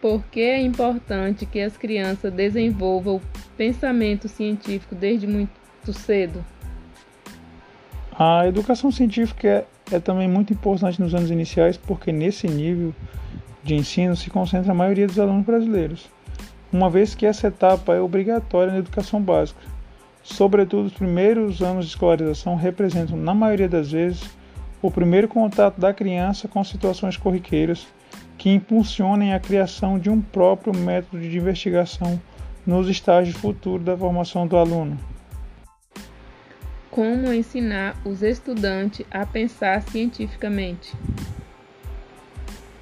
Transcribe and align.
Por 0.00 0.22
que 0.24 0.40
é 0.40 0.60
importante 0.60 1.46
que 1.46 1.60
as 1.60 1.76
crianças 1.76 2.32
desenvolvam 2.32 3.16
o 3.16 3.22
pensamento 3.56 4.28
científico 4.28 4.94
desde 4.94 5.26
muito 5.26 5.92
cedo? 5.92 6.44
A 8.18 8.46
educação 8.46 8.90
científica 8.90 9.48
é, 9.48 9.66
é 9.92 10.00
também 10.00 10.28
muito 10.28 10.52
importante 10.52 11.00
nos 11.00 11.14
anos 11.14 11.30
iniciais, 11.30 11.76
porque 11.76 12.12
nesse 12.12 12.46
nível 12.46 12.94
de 13.62 13.74
ensino 13.74 14.14
se 14.16 14.30
concentra 14.30 14.72
a 14.72 14.74
maioria 14.74 15.06
dos 15.06 15.18
alunos 15.18 15.44
brasileiros, 15.44 16.08
uma 16.72 16.88
vez 16.88 17.14
que 17.14 17.26
essa 17.26 17.48
etapa 17.48 17.94
é 17.94 18.00
obrigatória 18.00 18.72
na 18.72 18.78
educação 18.78 19.20
básica. 19.20 19.60
Sobretudo, 20.22 20.86
os 20.86 20.92
primeiros 20.92 21.62
anos 21.62 21.86
de 21.86 21.90
escolarização 21.92 22.54
representam, 22.54 23.16
na 23.16 23.34
maioria 23.34 23.68
das 23.68 23.92
vezes, 23.92 24.28
o 24.82 24.90
primeiro 24.90 25.28
contato 25.28 25.80
da 25.80 25.92
criança 25.92 26.48
com 26.48 26.62
situações 26.62 27.16
corriqueiras 27.16 27.86
que 28.46 28.50
impulsionem 28.52 29.34
a 29.34 29.40
criação 29.40 29.98
de 29.98 30.08
um 30.08 30.20
próprio 30.20 30.72
método 30.72 31.20
de 31.20 31.36
investigação 31.36 32.22
nos 32.64 32.88
estágios 32.88 33.36
futuros 33.36 33.84
da 33.84 33.96
formação 33.96 34.46
do 34.46 34.56
aluno. 34.56 34.96
Como 36.88 37.32
ensinar 37.32 37.96
os 38.04 38.22
estudantes 38.22 39.04
a 39.10 39.26
pensar 39.26 39.82
cientificamente? 39.82 40.94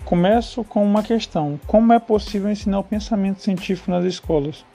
Começo 0.04 0.62
com 0.64 0.84
uma 0.84 1.02
questão: 1.02 1.58
como 1.66 1.94
é 1.94 1.98
possível 1.98 2.50
ensinar 2.50 2.80
o 2.80 2.84
pensamento 2.84 3.40
científico 3.40 3.90
nas 3.90 4.04
escolas? 4.04 4.66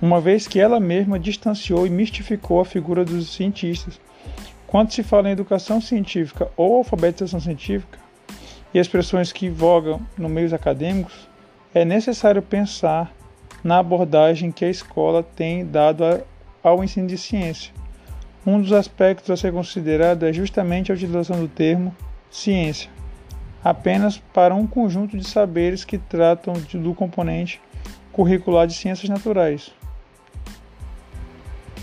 Uma 0.00 0.22
vez 0.22 0.48
que 0.48 0.58
ela 0.58 0.80
mesma 0.80 1.18
distanciou 1.18 1.86
e 1.86 1.90
mistificou 1.90 2.62
a 2.62 2.64
figura 2.64 3.04
dos 3.04 3.34
cientistas. 3.34 4.00
Quando 4.66 4.90
se 4.90 5.02
fala 5.02 5.28
em 5.28 5.32
educação 5.32 5.82
científica 5.82 6.50
ou 6.56 6.76
alfabetização 6.76 7.40
científica, 7.40 8.01
e 8.72 8.78
expressões 8.78 9.32
que 9.32 9.48
vogam 9.48 10.00
no 10.16 10.28
meios 10.28 10.52
acadêmicos, 10.52 11.28
é 11.74 11.84
necessário 11.84 12.42
pensar 12.42 13.12
na 13.62 13.78
abordagem 13.78 14.50
que 14.50 14.64
a 14.64 14.70
escola 14.70 15.22
tem 15.22 15.64
dado 15.64 16.22
ao 16.62 16.82
ensino 16.82 17.06
de 17.06 17.16
ciência. 17.16 17.72
Um 18.46 18.60
dos 18.60 18.72
aspectos 18.72 19.30
a 19.30 19.36
ser 19.36 19.52
considerado 19.52 20.26
é 20.26 20.32
justamente 20.32 20.90
a 20.90 20.94
utilização 20.94 21.38
do 21.38 21.48
termo 21.48 21.94
ciência, 22.30 22.90
apenas 23.62 24.18
para 24.18 24.54
um 24.54 24.66
conjunto 24.66 25.16
de 25.16 25.24
saberes 25.24 25.84
que 25.84 25.98
tratam 25.98 26.54
do 26.54 26.94
componente 26.94 27.60
curricular 28.12 28.66
de 28.66 28.74
ciências 28.74 29.08
naturais. 29.08 29.70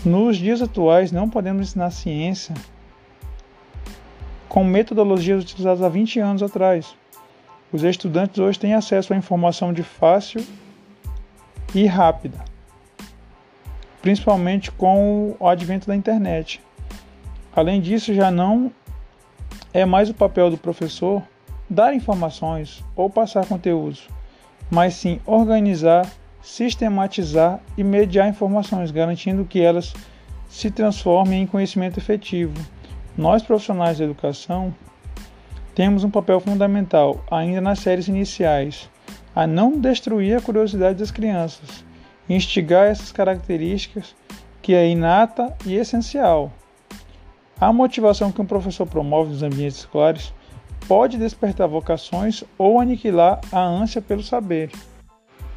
Nos 0.04 0.36
dias 0.36 0.62
atuais, 0.62 1.12
não 1.12 1.28
podemos 1.28 1.68
ensinar 1.68 1.90
ciência 1.90 2.54
com 4.50 4.64
metodologias 4.64 5.44
utilizadas 5.44 5.80
há 5.80 5.88
20 5.88 6.18
anos 6.18 6.42
atrás. 6.42 6.94
Os 7.72 7.84
estudantes 7.84 8.40
hoje 8.40 8.58
têm 8.58 8.74
acesso 8.74 9.14
à 9.14 9.16
informação 9.16 9.72
de 9.72 9.84
fácil 9.84 10.44
e 11.72 11.86
rápida, 11.86 12.44
principalmente 14.02 14.72
com 14.72 15.36
o 15.38 15.46
advento 15.46 15.86
da 15.86 15.94
internet. 15.94 16.60
Além 17.54 17.80
disso, 17.80 18.12
já 18.12 18.28
não 18.28 18.72
é 19.72 19.84
mais 19.84 20.10
o 20.10 20.14
papel 20.14 20.50
do 20.50 20.58
professor 20.58 21.22
dar 21.68 21.94
informações 21.94 22.84
ou 22.96 23.08
passar 23.08 23.46
conteúdos, 23.46 24.08
mas 24.68 24.94
sim 24.94 25.20
organizar, 25.24 26.10
sistematizar 26.42 27.60
e 27.78 27.84
mediar 27.84 28.28
informações, 28.28 28.90
garantindo 28.90 29.44
que 29.44 29.60
elas 29.60 29.94
se 30.48 30.72
transformem 30.72 31.42
em 31.42 31.46
conhecimento 31.46 31.98
efetivo 32.00 32.54
nós, 33.16 33.42
profissionais 33.42 33.98
da 33.98 34.04
educação, 34.04 34.74
temos 35.74 36.04
um 36.04 36.10
papel 36.10 36.40
fundamental, 36.40 37.24
ainda 37.30 37.60
nas 37.60 37.78
séries 37.78 38.08
iniciais, 38.08 38.90
a 39.34 39.46
não 39.46 39.78
destruir 39.78 40.36
a 40.36 40.40
curiosidade 40.40 40.98
das 40.98 41.10
crianças, 41.10 41.84
instigar 42.28 42.86
essas 42.86 43.12
características 43.12 44.14
que 44.60 44.74
é 44.74 44.88
inata 44.88 45.56
e 45.64 45.74
essencial. 45.74 46.52
A 47.60 47.72
motivação 47.72 48.32
que 48.32 48.40
um 48.40 48.46
professor 48.46 48.86
promove 48.86 49.30
nos 49.30 49.42
ambientes 49.42 49.78
escolares 49.78 50.32
pode 50.88 51.18
despertar 51.18 51.68
vocações 51.68 52.42
ou 52.58 52.80
aniquilar 52.80 53.40
a 53.52 53.60
ânsia 53.60 54.00
pelo 54.00 54.22
saber. 54.22 54.70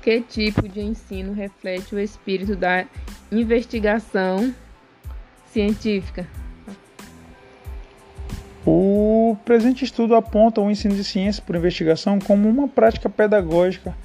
Que 0.01 0.21
tipo 0.21 0.67
de 0.67 0.81
ensino 0.81 1.33
reflete 1.33 1.95
o 1.95 1.99
espírito 1.99 2.55
da 2.55 2.85
investigação 3.31 4.53
científica? 5.47 6.27
O 9.33 9.35
presente 9.35 9.83
estudo 9.83 10.13
aponta 10.13 10.61
o 10.61 10.69
ensino 10.69 10.93
de 10.93 11.03
ciência 11.03 11.41
por 11.43 11.55
investigação 11.55 12.19
como 12.19 12.47
uma 12.47 12.67
prática 12.67 13.09
pedagógica 13.09 13.97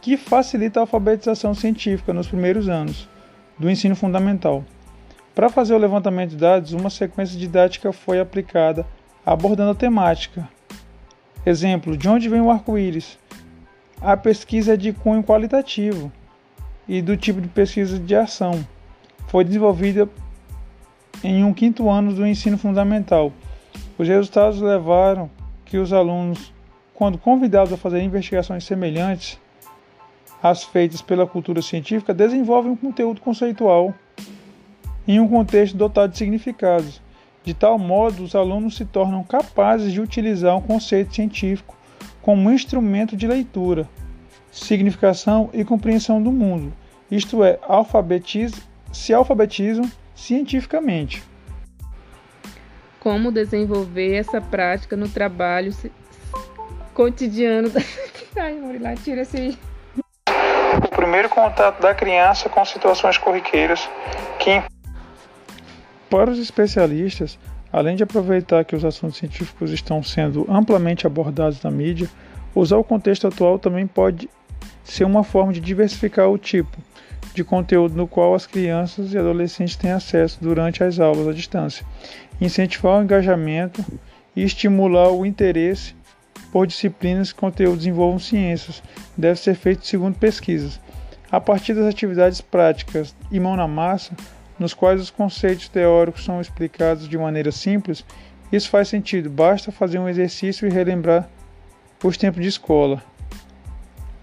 que 0.00 0.16
facilita 0.16 0.78
a 0.78 0.82
alfabetização 0.82 1.52
científica 1.52 2.12
nos 2.12 2.28
primeiros 2.28 2.68
anos 2.68 3.08
do 3.58 3.68
ensino 3.68 3.96
fundamental. 3.96 4.64
Para 5.34 5.48
fazer 5.48 5.74
o 5.74 5.78
levantamento 5.78 6.30
de 6.30 6.36
dados, 6.36 6.74
uma 6.74 6.90
sequência 6.90 7.36
didática 7.36 7.92
foi 7.92 8.20
aplicada 8.20 8.86
abordando 9.26 9.72
a 9.72 9.74
temática. 9.74 10.48
Exemplo: 11.44 11.96
de 11.96 12.08
onde 12.08 12.28
vem 12.28 12.40
o 12.40 12.48
arco-íris? 12.48 13.18
A 14.00 14.16
pesquisa 14.16 14.74
é 14.74 14.76
de 14.76 14.92
cunho 14.92 15.24
qualitativo 15.24 16.12
e 16.86 17.02
do 17.02 17.16
tipo 17.16 17.40
de 17.40 17.48
pesquisa 17.48 17.98
de 17.98 18.14
ação. 18.14 18.64
Foi 19.26 19.42
desenvolvida 19.42 20.08
em 21.24 21.42
um 21.42 21.52
quinto 21.52 21.90
ano 21.90 22.14
do 22.14 22.24
ensino 22.24 22.56
fundamental 22.56 23.32
os 23.98 24.06
resultados 24.06 24.60
levaram 24.60 25.28
que 25.64 25.76
os 25.76 25.92
alunos, 25.92 26.54
quando 26.94 27.18
convidados 27.18 27.72
a 27.72 27.76
fazer 27.76 28.00
investigações 28.00 28.64
semelhantes 28.64 29.38
às 30.40 30.62
feitas 30.62 31.02
pela 31.02 31.26
cultura 31.26 31.60
científica, 31.60 32.14
desenvolvem 32.14 32.70
um 32.70 32.76
conteúdo 32.76 33.20
conceitual 33.20 33.92
em 35.06 35.18
um 35.18 35.26
contexto 35.26 35.76
dotado 35.76 36.12
de 36.12 36.18
significados. 36.18 37.02
De 37.44 37.52
tal 37.52 37.78
modo, 37.78 38.22
os 38.22 38.36
alunos 38.36 38.76
se 38.76 38.84
tornam 38.84 39.24
capazes 39.24 39.92
de 39.92 40.00
utilizar 40.00 40.56
um 40.56 40.62
conceito 40.62 41.14
científico 41.14 41.76
como 42.22 42.52
instrumento 42.52 43.16
de 43.16 43.26
leitura, 43.26 43.88
significação 44.52 45.50
e 45.52 45.64
compreensão 45.64 46.22
do 46.22 46.30
mundo, 46.30 46.72
isto 47.10 47.42
é, 47.42 47.58
alfabetiz 47.66 48.52
se 48.92 49.12
alfabetizam 49.14 49.90
cientificamente 50.14 51.22
como 53.00 53.30
desenvolver 53.30 54.14
essa 54.14 54.40
prática 54.40 54.96
no 54.96 55.08
trabalho 55.08 55.72
cotidiano 56.94 57.70
da. 57.70 57.80
Ai, 58.36 58.78
lá, 58.80 58.94
tira 58.96 59.22
esse. 59.22 59.58
O 60.84 60.88
primeiro 60.94 61.28
contato 61.28 61.80
da 61.80 61.94
criança 61.94 62.48
com 62.48 62.64
situações 62.64 63.18
corriqueiras 63.18 63.88
que. 64.38 64.62
Para 66.10 66.30
os 66.30 66.38
especialistas, 66.38 67.38
além 67.72 67.96
de 67.96 68.02
aproveitar 68.02 68.64
que 68.64 68.74
os 68.74 68.84
assuntos 68.84 69.18
científicos 69.18 69.70
estão 69.70 70.02
sendo 70.02 70.46
amplamente 70.48 71.06
abordados 71.06 71.62
na 71.62 71.70
mídia, 71.70 72.08
usar 72.54 72.78
o 72.78 72.84
contexto 72.84 73.26
atual 73.26 73.58
também 73.58 73.86
pode 73.86 74.28
ser 74.82 75.04
uma 75.04 75.22
forma 75.22 75.52
de 75.52 75.60
diversificar 75.60 76.28
o 76.28 76.38
tipo 76.38 76.78
de 77.34 77.44
conteúdo 77.44 77.94
no 77.94 78.08
qual 78.08 78.34
as 78.34 78.46
crianças 78.46 79.12
e 79.12 79.18
adolescentes 79.18 79.76
têm 79.76 79.92
acesso 79.92 80.38
durante 80.40 80.82
as 80.82 80.98
aulas 80.98 81.28
à 81.28 81.32
distância, 81.32 81.86
incentivar 82.40 82.98
o 82.98 83.02
engajamento 83.02 83.84
e 84.34 84.42
estimular 84.42 85.10
o 85.10 85.26
interesse 85.26 85.94
por 86.52 86.66
disciplinas 86.66 87.32
que 87.32 87.38
conteúdos 87.38 87.86
envolvam 87.86 88.18
ciências. 88.18 88.82
Deve 89.16 89.38
ser 89.38 89.54
feito 89.54 89.86
segundo 89.86 90.18
pesquisas. 90.18 90.80
A 91.30 91.40
partir 91.40 91.74
das 91.74 91.86
atividades 91.86 92.40
práticas 92.40 93.14
e 93.30 93.38
mão 93.38 93.54
na 93.54 93.68
massa, 93.68 94.16
nos 94.58 94.72
quais 94.72 95.00
os 95.00 95.10
conceitos 95.10 95.68
teóricos 95.68 96.24
são 96.24 96.40
explicados 96.40 97.08
de 97.08 97.18
maneira 97.18 97.52
simples, 97.52 98.04
isso 98.50 98.70
faz 98.70 98.88
sentido. 98.88 99.28
Basta 99.28 99.70
fazer 99.70 99.98
um 99.98 100.08
exercício 100.08 100.66
e 100.66 100.70
relembrar 100.70 101.28
os 102.02 102.16
tempos 102.16 102.42
de 102.42 102.48
escola. 102.48 103.02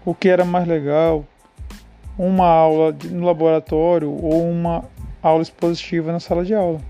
O 0.04 0.14
que 0.14 0.28
era 0.28 0.44
mais 0.44 0.66
legal, 0.66 1.24
uma 2.18 2.46
aula 2.46 2.96
no 3.04 3.24
laboratório 3.24 4.10
ou 4.10 4.48
uma 4.50 4.84
aula 5.22 5.42
expositiva 5.42 6.12
na 6.12 6.20
sala 6.20 6.44
de 6.44 6.54
aula. 6.54 6.80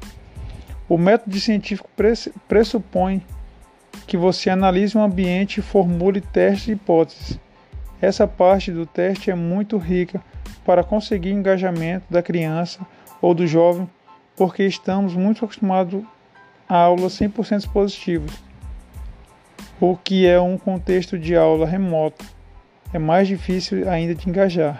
O 0.88 0.96
método 0.96 1.38
científico 1.40 1.90
pressupõe 2.46 3.24
que 4.06 4.16
você 4.16 4.50
analise 4.50 4.96
um 4.96 5.02
ambiente 5.02 5.58
e 5.58 5.62
formule 5.62 6.20
testes 6.20 6.68
e 6.68 6.72
hipóteses. 6.72 7.40
Essa 8.00 8.26
parte 8.26 8.70
do 8.70 8.86
teste 8.86 9.30
é 9.30 9.34
muito 9.34 9.78
rica 9.78 10.22
para 10.64 10.84
conseguir 10.84 11.30
engajamento 11.30 12.06
da 12.10 12.22
criança 12.22 12.86
ou 13.20 13.34
do 13.34 13.46
jovem, 13.46 13.88
porque 14.36 14.64
estamos 14.64 15.14
muito 15.14 15.44
acostumados 15.44 16.04
a 16.68 16.76
aulas 16.76 17.14
100% 17.14 17.58
expositivas, 17.58 18.30
o 19.80 19.96
que 19.96 20.26
é 20.26 20.40
um 20.40 20.58
contexto 20.58 21.18
de 21.18 21.34
aula 21.34 21.66
remota. 21.66 22.24
É 22.92 22.98
mais 22.98 23.26
difícil 23.26 23.88
ainda 23.88 24.14
de 24.14 24.28
engajar. 24.28 24.78